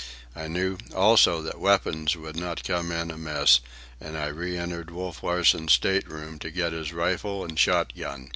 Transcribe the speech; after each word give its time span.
I 0.35 0.47
knew, 0.47 0.79
also, 0.95 1.43
that 1.43 1.59
weapons 1.59 2.15
would 2.15 2.35
not 2.35 2.63
come 2.63 2.91
in 2.91 3.11
amiss, 3.11 3.59
and 3.99 4.17
I 4.17 4.29
re 4.29 4.57
entered 4.57 4.89
Wolf 4.89 5.21
Larsen's 5.21 5.73
state 5.73 6.09
room 6.09 6.39
to 6.39 6.49
get 6.49 6.73
his 6.73 6.91
rifle 6.91 7.43
and 7.45 7.59
shot 7.59 7.93
gun. 7.95 8.29